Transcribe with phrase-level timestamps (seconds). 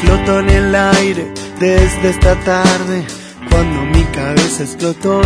[0.00, 3.04] Floto en el aire desde esta tarde
[3.50, 5.22] cuando mi cabeza explotó.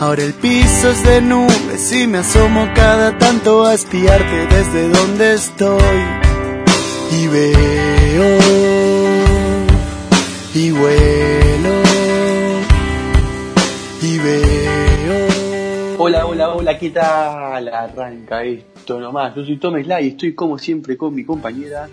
[0.00, 5.34] Ahora el piso es de nubes y me asomo cada tanto a espiarte desde donde
[5.34, 6.02] estoy.
[7.12, 8.38] Y veo
[10.54, 11.82] y vuelo
[14.02, 15.96] y veo.
[15.98, 17.68] Hola, hola, hola, ¿qué tal?
[17.68, 19.36] Arranca esto nomás.
[19.36, 21.88] Yo soy Tom Sly y estoy como siempre con mi compañera.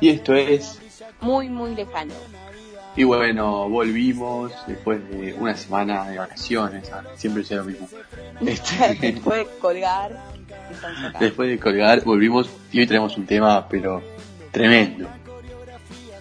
[0.00, 0.78] Y esto es.
[1.20, 2.14] muy, muy lejano.
[2.96, 6.90] Y bueno, volvimos después de una semana de vacaciones.
[6.90, 7.88] ah, Siempre sea lo mismo.
[8.46, 10.18] Este, Después de colgar,
[11.20, 14.02] después de colgar, volvimos y hoy tenemos un tema, pero
[14.50, 15.08] tremendo.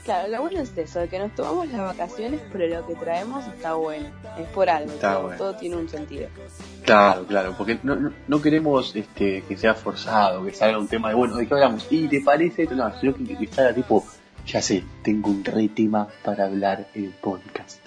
[0.05, 3.43] Claro, lo bueno es eso, de que nos tomamos las vacaciones, pero lo que traemos
[3.47, 4.07] está bueno.
[4.37, 5.37] Es por algo, Está todo, bueno.
[5.39, 6.29] todo tiene un sentido.
[6.83, 11.09] Claro, claro, porque no, no, no queremos este, que sea forzado, que salga un tema
[11.09, 11.87] de, bueno, ¿de qué hablamos?
[11.89, 12.67] ¿Y te parece?
[12.67, 14.05] No, sino que, que salga tipo,
[14.45, 17.79] ya sé, tengo un re tema para hablar en el podcast.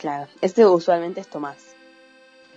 [0.00, 1.58] Claro, este usualmente es Tomás.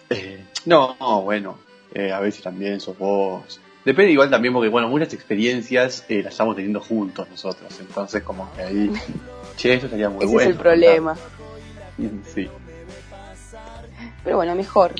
[0.10, 1.58] Eh, no, no, bueno,
[1.94, 3.60] eh, a veces también sos vos.
[3.84, 8.52] Depende igual también porque, bueno, muchas experiencias eh, las estamos teniendo juntos nosotros, entonces como
[8.54, 8.92] que ahí,
[9.58, 10.50] che, esto estaría muy Ese bueno.
[10.50, 11.16] es el problema.
[12.34, 12.50] Sí,
[14.24, 14.94] Pero bueno, mejor.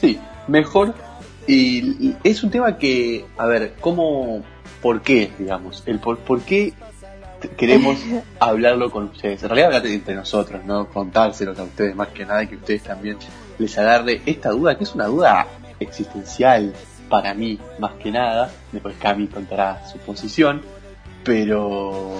[0.00, 0.92] sí, mejor.
[1.46, 4.42] Y, es un tema que, a ver, ¿cómo,
[4.82, 5.84] por qué, digamos?
[5.86, 6.72] El por, por qué
[7.56, 7.98] queremos
[8.40, 9.42] hablarlo con ustedes.
[9.44, 10.88] En realidad hablar entre nosotros, ¿no?
[10.88, 13.18] Contárselos a ustedes más que nada y que ustedes también
[13.58, 15.46] les agarre esta duda, que es una duda
[15.84, 16.72] existencial
[17.08, 18.50] para mí más que nada.
[18.72, 20.62] Después Cami contará su posición,
[21.24, 22.12] pero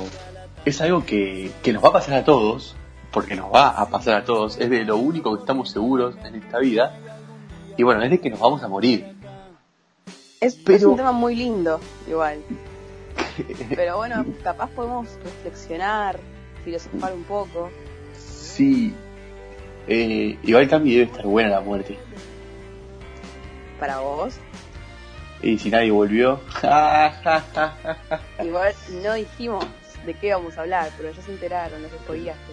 [0.64, 2.76] es algo que, que nos va a pasar a todos,
[3.10, 6.36] porque nos va a pasar a todos, es de lo único que estamos seguros en
[6.36, 6.96] esta vida,
[7.76, 9.14] y bueno, es de que nos vamos a morir.
[10.40, 12.38] Es, Pero- es un tema muy lindo, igual.
[13.74, 16.18] Pero bueno, capaz podemos reflexionar,
[16.64, 17.70] filosofar un poco.
[18.16, 18.94] Sí,
[19.86, 21.98] eh, igual Cami debe estar buena la muerte.
[23.84, 24.36] Para vos.
[25.42, 26.40] Y si nadie volvió,
[28.42, 29.66] Igual no dijimos
[30.06, 32.52] de qué vamos a hablar, pero ya se enteraron, los spoileaste.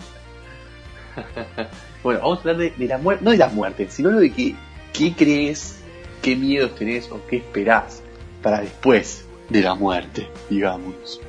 [2.04, 4.56] bueno, vamos a hablar de, de la muerte, no de la muerte, sino de qué,
[4.92, 5.80] qué crees,
[6.22, 8.04] qué miedos tenés o qué esperás
[8.44, 11.22] para después de la muerte, digamos.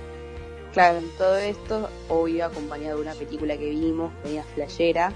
[0.72, 5.12] Claro, todo esto obvio acompañado de una película que vimos, media flashera,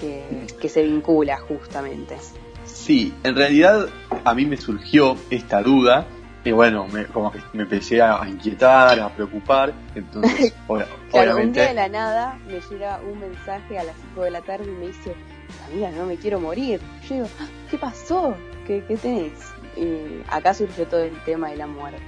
[0.00, 0.24] que,
[0.60, 2.16] que se vincula justamente.
[2.64, 3.88] Sí, en realidad
[4.24, 6.06] a mí me surgió esta duda
[6.44, 10.52] y bueno, me, como que me empecé a inquietar, a preocupar, entonces
[11.10, 14.40] Claro, un día de la nada me llega un mensaje a las 5 de la
[14.40, 15.14] tarde y me dice,
[15.66, 16.80] Camila, no me quiero morir.
[17.08, 18.34] Yo digo, "Ah, ¿qué pasó?
[18.66, 19.32] ¿Qué, qué tenés?
[19.76, 22.00] Y acá surgió todo el tema de la muerte.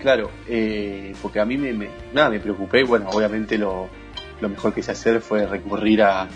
[0.00, 3.88] Claro, eh, porque a mí me, me- nada, me preocupé, bueno, obviamente lo,
[4.40, 6.28] lo mejor que sé hacer fue recurrir a,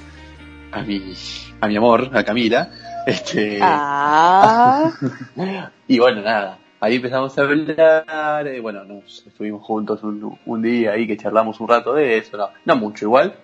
[0.72, 1.14] a mi
[1.60, 2.70] a mi amor, a Camila,
[3.06, 4.91] este Ah,
[5.88, 10.92] y bueno, nada, ahí empezamos a hablar, eh, bueno, nos estuvimos juntos un, un día
[10.92, 13.34] ahí que charlamos un rato de eso, no, no mucho igual,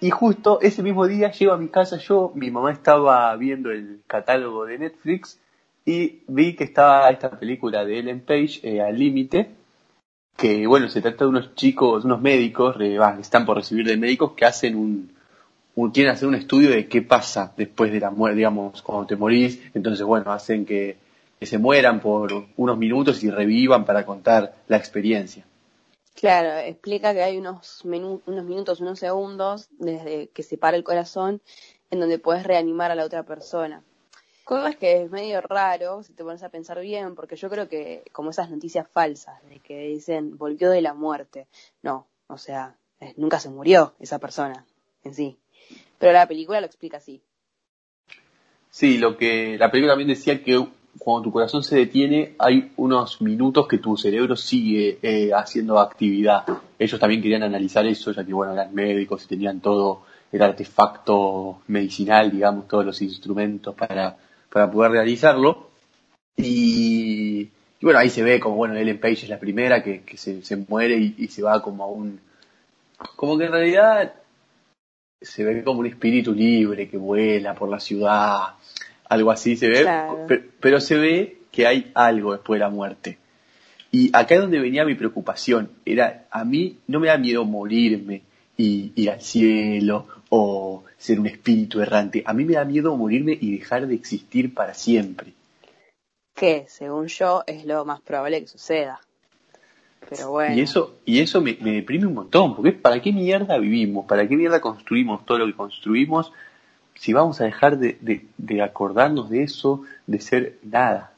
[0.00, 4.02] y justo ese mismo día llego a mi casa yo, mi mamá estaba viendo el
[4.06, 5.40] catálogo de Netflix
[5.86, 9.50] y vi que estaba esta película de Ellen Page, eh, Al Límite,
[10.36, 12.76] que bueno, se trata de unos chicos, unos médicos,
[13.20, 15.13] están por recibir de médicos que hacen un-
[15.92, 19.60] quieren hacer un estudio de qué pasa después de la muerte, digamos, cuando te morís,
[19.74, 21.02] entonces bueno, hacen que,
[21.42, 25.44] se mueran por unos minutos y revivan para contar la experiencia.
[26.14, 31.42] claro, explica que hay unos, unos minutos, unos segundos desde que se para el corazón
[31.90, 33.82] en donde puedes reanimar a la otra persona.
[34.44, 38.04] Cosas que es medio raro si te pones a pensar bien, porque yo creo que
[38.12, 41.46] como esas noticias falsas de que dicen volvió de la muerte,
[41.82, 42.74] no, o sea,
[43.16, 44.64] nunca se murió esa persona
[45.02, 45.38] en sí.
[46.04, 47.22] Pero la película lo explica así.
[48.68, 50.62] Sí, lo que la película también decía que
[50.98, 56.44] cuando tu corazón se detiene hay unos minutos que tu cerebro sigue eh, haciendo actividad.
[56.78, 61.62] Ellos también querían analizar eso, ya que bueno, eran médicos y tenían todo el artefacto
[61.68, 64.18] medicinal, digamos, todos los instrumentos para,
[64.52, 65.70] para poder realizarlo.
[66.36, 70.18] Y, y bueno, ahí se ve como, bueno, Ellen Page es la primera que, que
[70.18, 72.20] se, muere y, y se va como a un,
[73.16, 74.12] como que en realidad
[75.24, 78.54] se ve como un espíritu libre que vuela por la ciudad,
[79.08, 80.24] algo así se ve, Claro.
[80.26, 83.18] pero, pero se ve que hay algo después de la muerte.
[83.90, 88.22] Y acá es donde venía mi preocupación, era, a mí no me da miedo morirme
[88.56, 93.38] y ir al cielo o ser un espíritu errante, a mí me da miedo morirme
[93.40, 95.32] y dejar de existir para siempre.
[96.34, 99.00] Que, según yo, es lo más probable que suceda.
[100.08, 100.54] Pero bueno.
[100.54, 104.06] Y eso, y eso me, me deprime un montón, porque ¿para qué mierda vivimos?
[104.06, 106.32] ¿Para qué mierda construimos todo lo que construimos
[106.94, 111.12] si vamos a dejar de, de, de acordarnos de eso, de ser nada?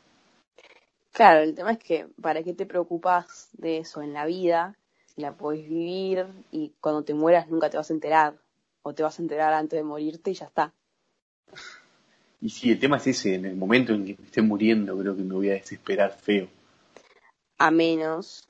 [1.12, 4.76] Claro, el tema es que para qué te preocupas de eso en la vida,
[5.14, 8.34] si la podés vivir y cuando te mueras nunca te vas a enterar.
[8.82, 10.72] O te vas a enterar antes de morirte y ya está.
[12.40, 15.16] Y sí, el tema es ese, en el momento en que me esté muriendo creo
[15.16, 16.48] que me voy a desesperar feo.
[17.58, 18.46] A menos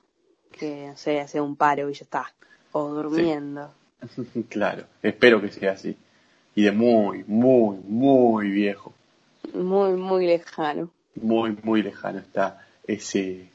[0.57, 2.35] que, no sé, sea un paro y ya está.
[2.73, 3.73] O durmiendo.
[4.49, 5.97] claro, espero que sea así.
[6.55, 8.93] Y de muy, muy, muy viejo,
[9.55, 10.91] Muy, muy lejano.
[11.15, 13.49] muy, muy lejano está ese,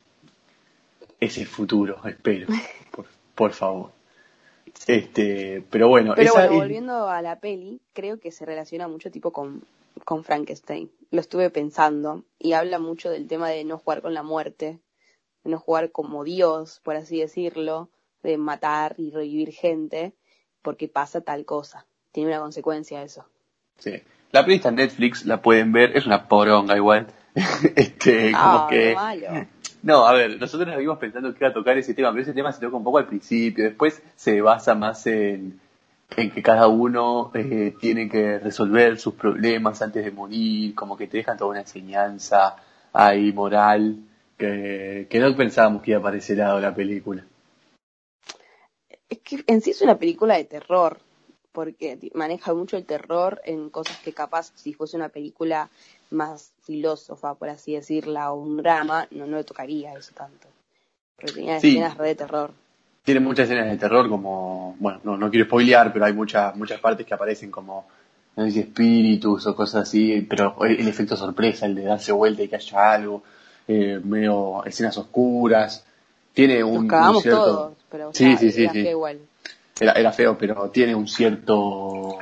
[1.20, 2.48] ese futuro, espero,
[2.92, 3.06] por,
[3.36, 3.92] por favor.
[4.88, 8.88] Este, pero bueno, Pero esa bueno, es- volviendo a la peli, creo que se relaciona
[8.88, 9.64] mucho tipo con,
[10.06, 10.92] con Frankenstein.
[11.12, 14.80] Lo estuve pensando y habla mucho del tema de no jugar con la muerte,
[15.44, 17.90] de no jugar como Dios, por así decirlo,
[18.24, 20.14] de matar y revivir gente
[20.62, 21.86] porque pasa tal cosa.
[22.12, 23.26] Tiene una consecuencia eso.
[23.78, 23.94] Sí.
[24.32, 27.08] La peli está en Netflix, la pueden ver, es una poronga igual.
[27.76, 28.94] este, como Ah, que.
[28.96, 29.28] malo.
[29.84, 32.34] No, a ver, nosotros nos vimos pensando que iba a tocar ese tema, pero ese
[32.34, 35.60] tema se toca un poco al principio, después se basa más en,
[36.16, 41.08] en que cada uno eh, tiene que resolver sus problemas antes de morir, como que
[41.08, 42.58] te dejan toda una enseñanza
[42.94, 43.98] ahí moral,
[44.42, 47.24] que, que no pensábamos que iba para ese lado la película.
[49.08, 50.98] Es que en sí es una película de terror,
[51.52, 55.70] porque maneja mucho el terror en cosas que capaz si fuese una película
[56.10, 60.48] más filósofa, por así decirla, o un drama, no, no le tocaría eso tanto.
[61.16, 61.70] Porque tenía Sí.
[61.70, 62.52] escenas re de terror.
[63.04, 66.80] Tiene muchas escenas de terror como, bueno, no, no quiero spoilear, pero hay muchas, muchas
[66.80, 67.86] partes que aparecen como,
[68.36, 72.12] no sé si espíritus o cosas así, pero el, el efecto sorpresa, el de darse
[72.12, 73.24] vuelta y que haya algo,
[73.68, 75.84] eh, medio escenas oscuras,
[76.34, 77.46] tiene un, Nos un cierto...
[77.46, 78.82] todos, pero o Sí, sea, sí, sí, era sí.
[78.84, 79.20] feo igual.
[79.80, 82.18] Era, era feo, pero tiene un cierto...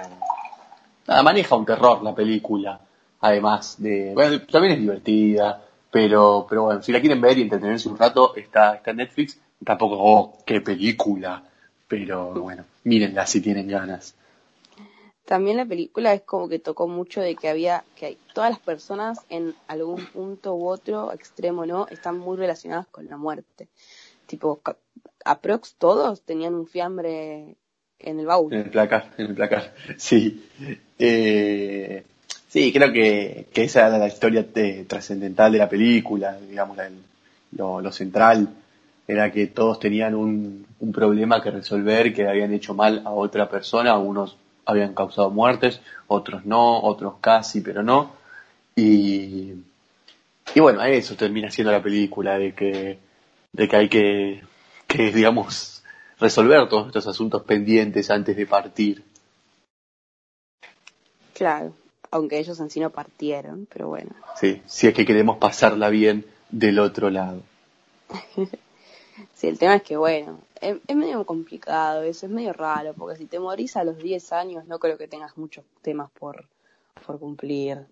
[1.07, 2.80] Nada, maneja un terror la película,
[3.21, 4.13] además de...
[4.13, 8.35] Bueno, también es divertida, pero, pero bueno, si la quieren ver y entretenerse un rato,
[8.35, 9.39] está, está en Netflix.
[9.63, 11.44] Tampoco, oh, qué película,
[11.88, 14.15] pero bueno, mírenla si tienen ganas.
[15.30, 18.60] También la película es como que tocó mucho de que había, que hay, todas las
[18.60, 23.68] personas en algún punto u otro, extremo no, están muy relacionadas con la muerte.
[24.26, 24.60] Tipo,
[25.24, 27.58] aprox todos tenían un fiambre
[28.00, 28.52] en el baúl.
[28.54, 29.72] En el placar, en el placar.
[29.98, 30.50] Sí.
[30.98, 32.04] Eh,
[32.48, 36.90] sí, creo que, que esa era la historia eh, trascendental de la película, digamos, la-
[37.52, 38.50] lo, lo central.
[39.08, 43.48] Era que todos tenían un, un problema que resolver, que habían hecho mal a otra
[43.48, 44.36] persona, unos
[44.69, 48.13] habían causado muertes, otros no, otros casi, pero no.
[48.75, 49.54] Y,
[50.54, 53.00] y bueno, eso termina siendo la película, de que,
[53.51, 54.44] de que hay que,
[54.88, 55.83] que, digamos,
[56.19, 59.04] resolver todos estos asuntos pendientes antes de partir.
[61.33, 61.73] Claro,
[62.11, 64.11] aunque ellos en sí no partieron, pero bueno.
[64.40, 67.42] Sí, si es que queremos pasarla bien del otro lado.
[69.33, 73.18] Sí, el tema es que, bueno, es, es medio complicado eso, es medio raro, porque
[73.18, 76.45] si te morís a los 10 años no creo que tengas muchos temas por,
[77.06, 77.85] por cumplir,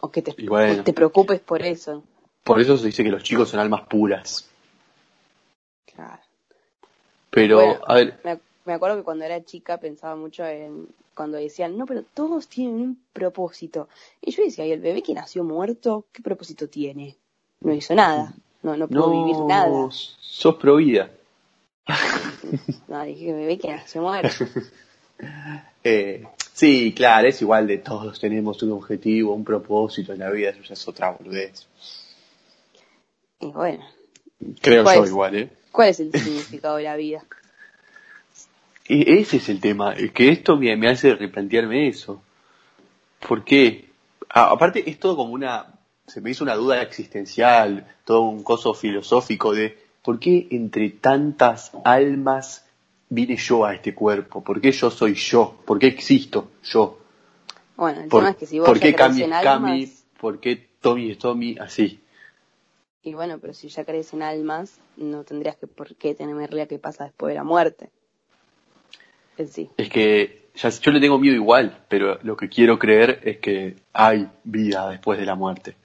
[0.00, 0.84] o que te, bueno.
[0.84, 2.02] te preocupes por eso.
[2.44, 4.48] Por eso se dice que los chicos son almas puras.
[5.94, 6.22] Claro.
[7.30, 11.36] Pero, Bueno, a ver, Me, me acuerdo que cuando era chica pensaba mucho en cuando
[11.38, 13.88] decían, no, pero todos tienen un propósito.
[14.20, 17.16] Y yo decía, ¿y el bebé que nació muerto, qué propósito tiene?
[17.60, 19.88] No hizo nada, no, no pudo vivir nada.
[19.90, 21.10] sos pro vida.
[22.88, 24.44] No, dije que bebé que nació muerto.
[25.84, 30.50] Eh, sí, claro, es igual de todos tenemos un objetivo, un propósito en la vida,
[30.50, 31.66] eso ya es otra boludez.
[33.40, 33.84] Y bueno,
[34.60, 35.10] Creo ¿Cuál yo es?
[35.10, 35.50] igual, ¿eh?
[35.72, 37.24] ¿cuál es el significado de la vida?
[38.88, 42.22] E- ese es el tema, es que esto me, me hace replantearme eso.
[43.26, 43.90] ¿Por qué?
[44.28, 45.66] Aparte, es todo como una,
[46.12, 51.72] se me hizo una duda existencial, todo un coso filosófico de ¿por qué entre tantas
[51.84, 52.66] almas
[53.08, 54.44] vine yo a este cuerpo?
[54.44, 55.56] ¿Por qué yo soy yo?
[55.64, 56.98] ¿Por qué existo yo?
[57.78, 59.92] Bueno, el ¿Por, tema es que si vos por qué Cami es Cami?
[60.20, 61.56] ¿Por qué Tommy es Tommy?
[61.58, 61.98] Así.
[63.02, 66.66] y bueno, pero si ya crees en almas, no tendrías que por qué temerle a
[66.66, 67.88] qué pasa después de la muerte.
[69.38, 69.70] en sí.
[69.78, 73.76] Es que ya, yo le tengo miedo igual, pero lo que quiero creer es que
[73.94, 75.76] hay vida después de la muerte.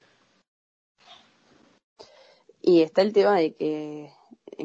[2.68, 4.10] Y está el tema de que,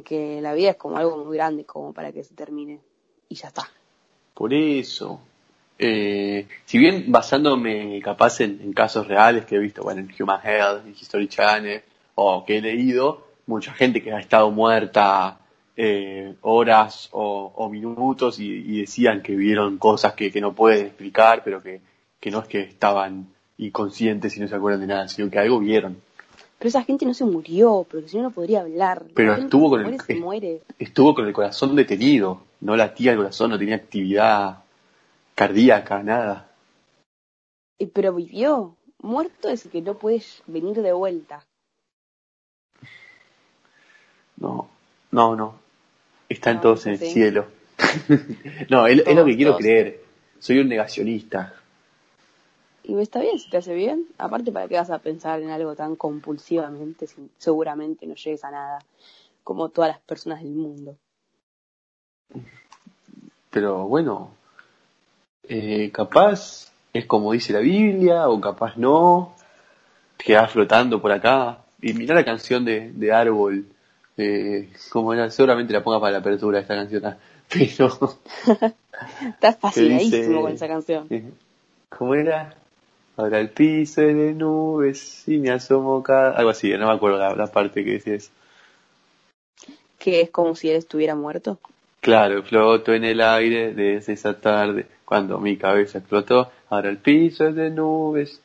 [0.04, 2.80] que la vida es como algo muy grande como para que se termine.
[3.28, 3.70] Y ya está.
[4.34, 5.20] Por eso,
[5.78, 10.84] eh, si bien basándome capaz en, casos reales que he visto, bueno, en Human Health,
[10.84, 11.80] en History Channel,
[12.16, 15.38] o que he leído, mucha gente que ha estado muerta
[15.76, 21.42] eh, horas o, minutos y, y, decían que vieron cosas que, que no pueden explicar,
[21.44, 21.80] pero que,
[22.18, 23.28] que no es que estaban
[23.58, 26.02] inconscientes y no se acuerdan de nada, sino que algo vieron.
[26.62, 29.02] Pero esa gente no se murió, porque si no no podría hablar.
[29.14, 30.62] Pero estuvo con, el, se muere.
[30.78, 34.62] estuvo con el corazón detenido, no latía el corazón, no tenía actividad
[35.34, 36.52] cardíaca, nada.
[37.92, 38.76] Pero vivió.
[39.00, 41.44] Muerto es que no puedes venir de vuelta.
[44.36, 44.68] No,
[45.10, 45.56] no, no.
[46.28, 47.46] Están No, todos en el cielo.
[48.70, 49.62] no, es, es lo que quiero todos.
[49.62, 50.00] creer.
[50.38, 51.56] Soy un negacionista.
[52.84, 54.06] Y está bien, si te hace bien.
[54.18, 58.50] Aparte, ¿para qué vas a pensar en algo tan compulsivamente si seguramente no llegues a
[58.50, 58.78] nada?
[59.44, 60.96] Como todas las personas del mundo.
[63.50, 64.30] Pero bueno,
[65.44, 69.34] eh, capaz es como dice la Biblia, o capaz no.
[70.18, 71.58] Quedás flotando por acá.
[71.80, 73.66] Y mirá la canción de, de Árbol.
[74.16, 77.04] Eh, como era, seguramente la ponga para la apertura esta canción.
[77.06, 77.16] ah,
[77.52, 77.88] Pero,
[79.22, 81.06] Estás fascinadísimo dice- con esa canción.
[81.10, 81.32] eh,
[81.88, 82.54] ¿cómo era?
[83.16, 86.30] Ahora el piso es de nubes y me asomo cada...
[86.36, 88.30] Algo así, no me acuerdo la, la parte que decía eso.
[89.98, 91.58] Que es como si él estuviera muerto.
[92.00, 96.50] Claro, floto en el aire desde esa tarde, cuando mi cabeza explotó.
[96.68, 98.40] Ahora el piso es de nubes.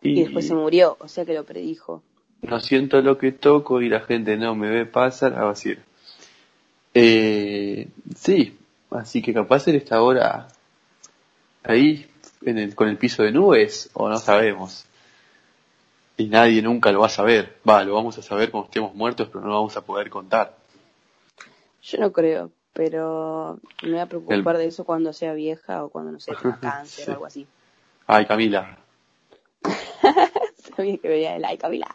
[0.00, 2.02] Y después se murió, o sea que lo predijo.
[2.42, 5.34] no siento lo que toco y la gente no me ve pasar.
[5.34, 5.70] Algo así.
[5.70, 5.82] era.
[6.94, 8.58] Eh, sí,
[8.90, 10.48] así que capaz él está ahora
[11.64, 12.06] ahí
[12.44, 14.86] en el- con el piso de nubes, o no sabemos.
[16.16, 17.58] Y nadie nunca lo va a saber.
[17.68, 20.56] Va, lo vamos a saber cuando estemos muertos, pero no lo vamos a poder contar.
[21.82, 26.12] Yo no creo, pero me voy a preocupar de eso cuando sea vieja o cuando,
[26.12, 27.10] no sé, tenga cáncer Sí.
[27.10, 27.46] o algo así.
[28.06, 28.78] Ay, Camila,
[30.76, 31.94] Sabía que veía el ay, Camila.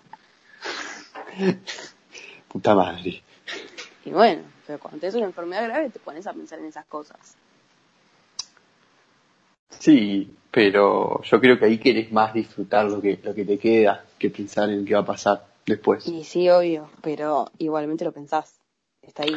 [2.48, 3.22] puta madre.
[4.06, 7.36] Y bueno, pero cuando tenés una enfermedad grave te pones a pensar en esas cosas.
[9.70, 14.06] Sí, pero yo creo que ahí querés más disfrutar lo que, lo que te queda
[14.18, 16.08] que pensar en qué va a pasar después.
[16.08, 18.60] Y sí, obvio, pero igualmente lo pensás.
[19.02, 19.36] Está ahí.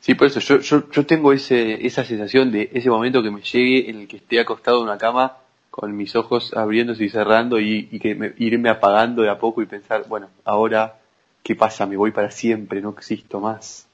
[0.00, 3.40] Sí, por eso yo, yo, yo tengo ese, esa sensación de ese momento que me
[3.40, 5.36] llegue en el que esté acostado en una cama
[5.70, 9.62] con mis ojos abriéndose y cerrando y, y que me, irme apagando de a poco
[9.62, 10.98] y pensar, bueno, ahora,
[11.42, 11.86] ¿qué pasa?
[11.86, 13.88] Me voy para siempre, no existo más.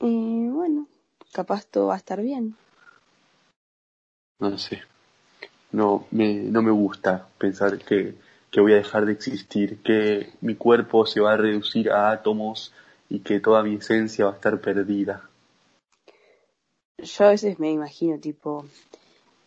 [0.00, 0.88] Y bueno,
[1.32, 2.56] capaz todo va a estar bien.
[4.38, 4.82] No sé.
[5.72, 8.14] No me, no me gusta pensar que,
[8.50, 12.72] que voy a dejar de existir, que mi cuerpo se va a reducir a átomos
[13.08, 15.28] y que toda mi esencia va a estar perdida.
[16.98, 18.66] Yo a veces me imagino, tipo,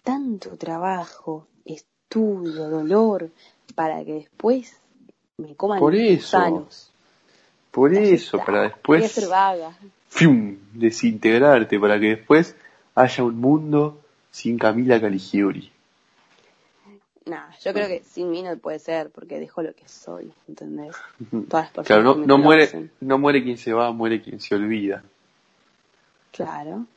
[0.03, 3.29] tanto trabajo, estudio, dolor,
[3.75, 4.79] para que después
[5.37, 6.37] me coman Por eso.
[6.37, 6.91] gusanos.
[7.71, 8.45] Por eso, está.
[8.45, 9.77] para Voy a después ser vaga.
[10.09, 10.57] ¡fium!
[10.73, 12.55] desintegrarte, para que después
[12.95, 14.00] haya un mundo
[14.31, 15.71] sin Camila Caligiuri.
[17.25, 20.95] Nah, yo creo que sin mí no puede ser, porque dejo lo que soy, ¿entendés?
[21.29, 25.03] Todas las personas Claro, no, muere, no muere quien se va, muere quien se olvida.
[26.31, 26.87] Claro.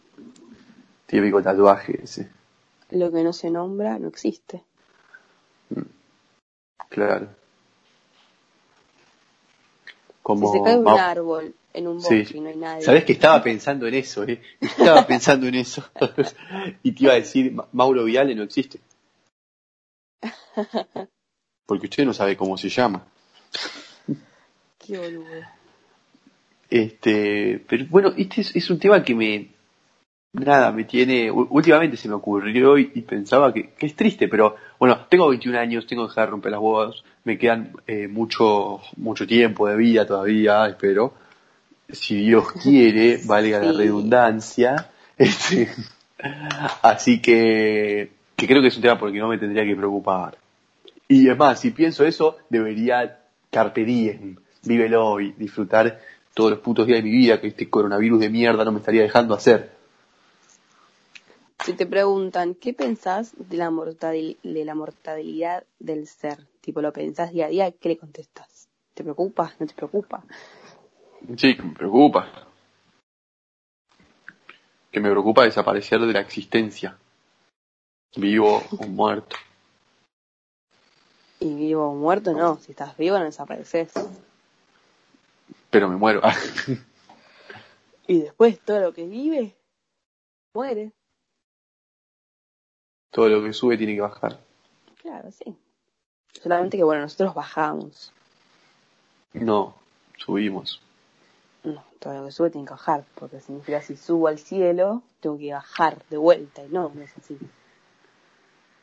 [1.07, 2.31] Típico tatuaje ese.
[2.91, 4.62] Lo que no se nombra no existe.
[6.88, 7.29] Claro.
[10.23, 12.21] Como si se cae un árbol en un Sí.
[12.21, 12.83] bosque y no hay nadie.
[12.83, 14.40] Sabes que estaba pensando en eso, eh.
[14.61, 15.85] Estaba pensando en eso.
[16.83, 18.81] y te iba a decir, Ma- Mauro Viale no existe.
[21.66, 23.04] Porque usted no sabe cómo se llama.
[24.78, 25.25] Qué boludo.
[26.71, 29.49] Este, pero bueno, este es, es un tema que me,
[30.33, 34.57] nada, me tiene, últimamente se me ocurrió y, y pensaba que, que es triste, pero
[34.78, 38.81] bueno, tengo 21 años, tengo que dejar de romper las bodas, me quedan eh, mucho,
[38.97, 41.14] mucho tiempo de vida todavía, espero,
[41.91, 45.69] si Dios quiere, valga la redundancia, este,
[46.83, 49.76] así que, que creo que es un tema por el que no me tendría que
[49.76, 50.38] preocupar.
[51.09, 56.00] Y es más, si pienso eso, debería carpe diem, vívelo hoy, disfrutar
[56.33, 59.03] todos los putos días de mi vida que este coronavirus de mierda no me estaría
[59.03, 59.71] dejando hacer.
[61.64, 66.47] Si te preguntan, ¿qué pensás de la, mortadil- de la mortalidad del ser?
[66.61, 67.71] Tipo, ¿lo pensás día a día?
[67.71, 68.69] ¿Qué le contestas?
[68.93, 69.53] ¿Te preocupa?
[69.59, 70.25] ¿No te preocupa?
[71.37, 72.28] Sí, me preocupa.
[74.90, 76.97] que me preocupa desaparecer de la existencia,
[78.14, 79.37] vivo o muerto.
[81.40, 83.93] Y vivo o muerto no, si estás vivo no desapareces.
[85.71, 86.23] Pero me muero.
[88.07, 89.57] Y después todo lo que vive,
[90.54, 90.93] muere.
[93.11, 94.38] Todo lo que sube tiene que bajar.
[95.00, 95.57] Claro, sí.
[96.43, 98.12] Solamente que bueno, nosotros bajamos.
[99.33, 99.75] No,
[100.19, 100.83] subimos.
[101.64, 105.38] No, todo lo que sube tiene que bajar, porque significa si subo al cielo, tengo
[105.38, 107.38] que bajar de vuelta, y no, no es así.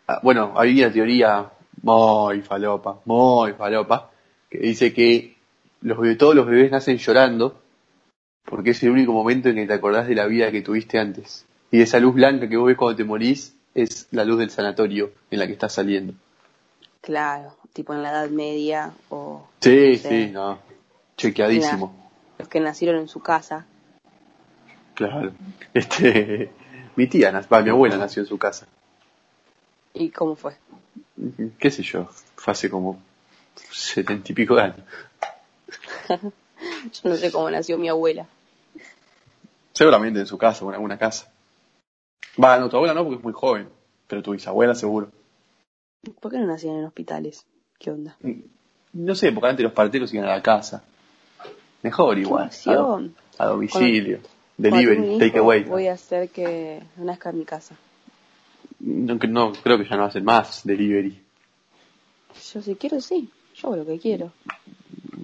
[0.07, 1.51] Ah, bueno, había una teoría
[1.83, 4.09] muy falopa, muy falopa,
[4.49, 5.37] que dice que
[5.81, 7.61] los, todos los bebés nacen llorando
[8.45, 11.45] porque es el único momento en que te acordás de la vida que tuviste antes.
[11.71, 15.11] Y esa luz blanca que vos ves cuando te morís es la luz del sanatorio
[15.29, 16.13] en la que estás saliendo.
[16.99, 20.07] Claro, tipo en la Edad Media o Sí, Sí.
[20.09, 20.59] sí, no.
[21.15, 22.00] Chequeadísimo.
[22.41, 23.67] Los que nacieron en su casa.
[24.95, 25.31] Claro.
[25.73, 26.51] Este,
[26.95, 28.67] mi tía, va, mi abuela nació en su casa.
[29.93, 30.57] ¿Y cómo fue?
[31.59, 32.09] ¿Qué sé yo?
[32.35, 32.99] Fue hace como
[33.69, 34.79] setenta y pico de años.
[36.09, 38.25] Yo no sé cómo nació mi abuela.
[39.73, 41.31] Seguramente en su casa o en alguna casa.
[42.41, 43.69] Va, no, tu abuela no porque es muy joven,
[44.07, 45.11] pero tu bisabuela seguro.
[46.19, 47.45] ¿Por qué no nacían en hospitales?
[47.77, 48.17] ¿Qué onda?
[48.93, 50.83] No sé, porque antes los parteros iban a la casa.
[51.83, 52.49] Mejor igual.
[52.63, 52.71] ¿Qué
[53.37, 54.19] A, domicilio.
[54.19, 55.63] Cuando Delivery, un take hijo, away.
[55.63, 57.75] Voy a hacer que nazca en mi casa.
[58.79, 61.19] No, no, creo que ya no hacen más delivery.
[62.53, 63.29] Yo si quiero, sí.
[63.55, 64.31] Yo hago lo que quiero.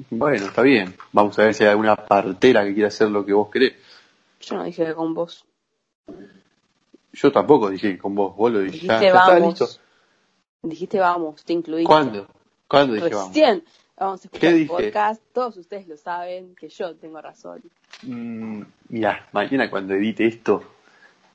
[0.09, 0.95] Bueno, está bien.
[1.11, 3.73] Vamos a ver si hay alguna partera que quiera hacer lo que vos querés.
[4.41, 5.45] Yo no dije que con vos.
[7.13, 8.85] Yo tampoco dije que con vos, vos lo dijiste.
[8.85, 9.59] Dijiste ya está vamos.
[9.59, 9.81] listo.
[10.61, 11.83] Dijiste vamos, te incluí.
[11.83, 12.27] ¿Cuándo?
[12.67, 13.09] ¿Cuándo dije?
[13.09, 13.63] Recién.
[13.63, 15.21] Vamos a ¿Qué escuchar el podcast.
[15.33, 17.61] Todos ustedes lo saben que yo tengo razón.
[18.03, 20.63] Mm, mira, mañana cuando edite esto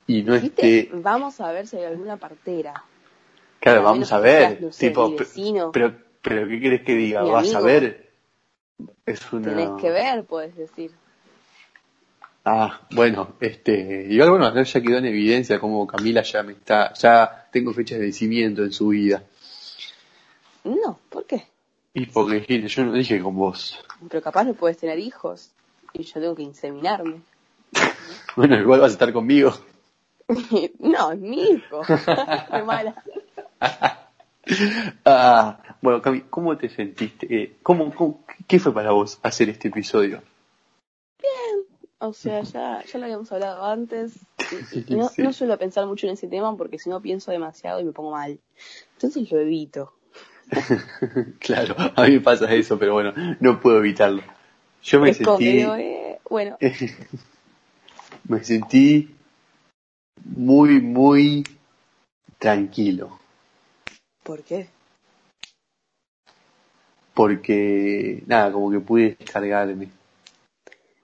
[0.07, 0.89] y no esté...
[0.93, 2.83] vamos a ver si hay alguna partera.
[3.59, 4.69] Claro, Al vamos a ver.
[4.71, 5.13] tipo,
[5.71, 7.23] pero, pero ¿qué querés que diga?
[7.23, 8.11] Mi ¿Vas a ver?
[9.05, 9.49] Es una...
[9.49, 10.91] Tenés que ver, puedes decir.
[12.45, 17.47] Ah, bueno, este, igual bueno, ya quedó en evidencia como Camila ya me está, ya
[17.51, 19.23] tengo fecha de vencimiento en su vida.
[20.65, 20.99] No.
[21.93, 23.79] Y porque dijiste, yo no dije con vos.
[24.09, 25.51] Pero capaz no puedes tener hijos.
[25.93, 27.21] Y yo tengo que inseminarme.
[28.35, 29.53] Bueno, igual vas a estar conmigo.
[30.79, 31.81] no, es mi hijo.
[32.51, 32.95] Qué mala.
[35.05, 37.27] Ah, bueno, Cami, ¿cómo te sentiste?
[37.29, 40.21] Eh, ¿cómo, cómo- qué fue para vos hacer este episodio?
[41.99, 44.13] O sea, ya, ya lo habíamos hablado antes.
[44.87, 45.21] Y no, Sí.
[45.21, 48.11] no suelo pensar mucho en ese tema porque si no pienso demasiado y me pongo
[48.11, 48.39] mal.
[48.95, 49.93] Entonces lo evito.
[51.39, 54.23] claro, a mí me pasa eso, pero bueno, no puedo evitarlo.
[54.83, 56.57] Yo me es sentí, eh, bueno,
[58.27, 59.15] me sentí
[60.23, 61.43] muy, muy
[62.37, 63.19] tranquilo.
[64.23, 64.67] ¿por qué?
[67.13, 69.89] Porque, nada, como que pude descargarme.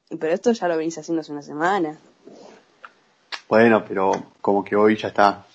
[0.09, 1.97] Pero esto ya lo venís haciendo hace una semana.
[3.47, 5.45] Bueno, pero como que hoy ya está.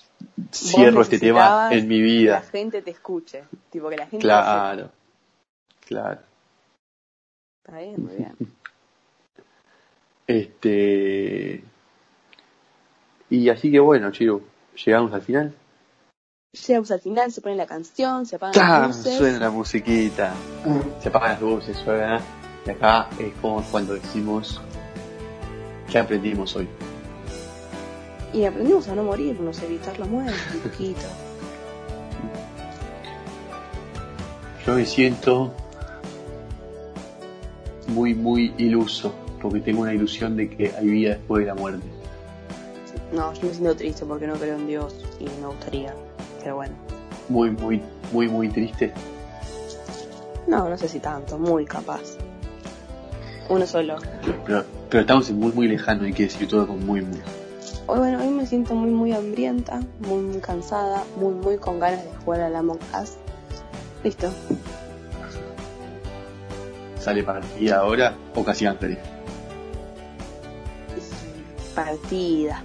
[0.53, 2.43] Cierro este tema en mi Que la vida.
[2.43, 3.45] gente te escuche.
[3.71, 4.45] Tipo, que la gente lo sepa.
[4.45, 4.91] Claro.
[5.87, 6.21] Claro.
[7.65, 8.37] Está bien, muy bien.
[10.27, 11.63] Este.
[13.29, 14.41] Y así que bueno, chicos,
[14.85, 15.55] llegamos al final.
[16.67, 18.83] Llegamos al final, se pone la canción, se apagan ¡Tan!
[18.83, 19.19] las luces.
[19.19, 20.33] Suena la musiquita.
[21.01, 22.21] Se apagan las luces, suena.
[22.65, 24.63] Y acá es como cuando decimos.
[25.91, 26.69] ¿Qué aprendimos hoy?
[28.35, 31.07] Y aprendimos a no morirnos, evitar la muerte un poquito.
[34.67, 35.55] Yo me siento
[37.87, 39.15] muy, muy iluso.
[39.41, 41.87] Porque tengo una ilusión de que hay vida después de la muerte.
[43.13, 45.95] No, yo me siento triste porque no creo en Dios y me gustaría.
[46.43, 46.75] Pero bueno.
[47.29, 48.93] Muy, muy, muy, muy triste.
[50.47, 52.17] No, no sé si tanto, muy capaz.
[53.51, 53.97] Uno solo.
[54.47, 57.21] Pero, pero estamos en muy, muy lejano, hay que decir todo con muy, muy.
[57.87, 62.03] Hoy, bueno, hoy me siento muy, muy hambrienta, muy, muy cansada, muy, muy con ganas
[62.03, 63.17] de jugar a la Us.
[64.03, 64.31] Listo.
[66.99, 68.97] ¿Sale partida ahora o casi antes?
[71.75, 72.63] Partida.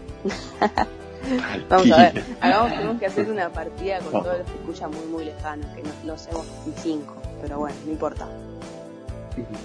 [1.69, 2.23] Vamos a ver.
[2.39, 5.83] Hagamos, tenemos que hacer una partida con todos los que escuchan muy, muy lejano, que
[5.83, 7.15] no lo hacemos ni cinco.
[7.41, 8.25] Pero bueno, no importa.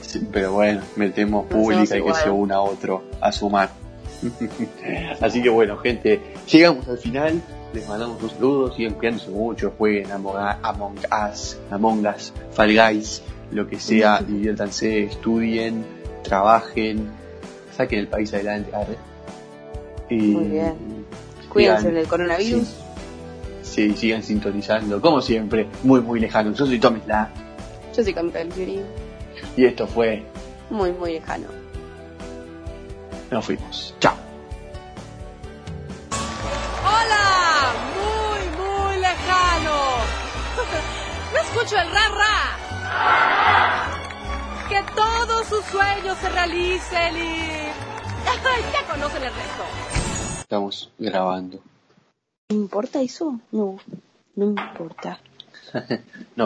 [0.01, 3.84] Sí, pero bueno, metemos pública y que se una a otro a sumar.
[5.21, 7.43] Así que bueno, gente, llegamos al final.
[7.73, 13.23] Les mandamos un saludo, sigan cuidándose mucho, jueguen Among, Among Us, Among Us, Fall Guys,
[13.51, 15.85] lo que sea, diviértanse, estudien,
[16.23, 17.09] trabajen,
[17.77, 18.71] saquen el país adelante.
[20.09, 20.75] Y Muy bien.
[21.49, 22.67] Cuídense del coronavirus.
[23.63, 26.53] Sí, sí, sigan sintonizando, como siempre, muy, muy lejano.
[26.53, 27.31] Yo soy Tomisla
[27.97, 28.45] Yo soy Camila
[29.57, 30.23] y esto fue
[30.71, 31.64] Muy, muy lejano.
[33.35, 33.93] Nos fuimos.
[33.99, 34.15] Chao.
[36.87, 37.73] ¡Hola!
[37.97, 39.75] Muy, muy lejano.
[41.35, 42.43] No escucho el ra ra.
[44.69, 47.37] Que todos sus sueños se realicen y...
[48.73, 49.65] ya conocen el resto.
[50.43, 51.59] Estamos grabando.
[52.51, 53.41] ¿Me importa eso?
[53.51, 53.81] No,
[54.37, 55.19] no me importa.
[56.37, 56.43] No,